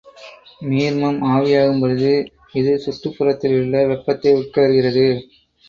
[0.61, 2.13] நீர்மம் ஆவியாகும்பொழுது,
[2.53, 5.07] இது சுற்றுப் புறத்திலுள்ள வெப்பத்தை உட்கவர்கிறது.